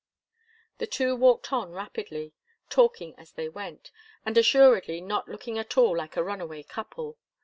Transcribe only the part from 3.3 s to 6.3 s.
they went, and assuredly not looking at all like a